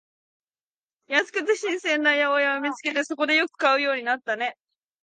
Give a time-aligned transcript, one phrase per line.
[1.05, 4.35] 安くて新鮮な八百屋を見つけて、そこでよく買うようになった